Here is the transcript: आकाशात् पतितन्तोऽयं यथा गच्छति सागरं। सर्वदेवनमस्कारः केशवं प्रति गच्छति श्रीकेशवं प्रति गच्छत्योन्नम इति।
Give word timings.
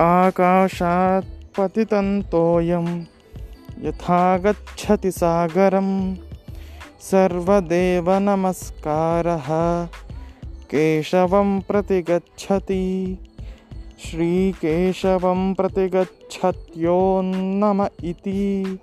आकाशात् 0.00 1.26
पतितन्तोऽयं 1.56 2.86
यथा 3.84 4.38
गच्छति 4.38 5.10
सागरं। 5.10 6.14
सर्वदेवनमस्कारः 7.00 7.88
केशवं 10.70 11.60
प्रति 11.60 12.02
गच्छति 12.02 12.84
श्रीकेशवं 14.04 15.54
प्रति 15.54 15.88
गच्छत्योन्नम 15.88 17.86
इति। 18.04 18.78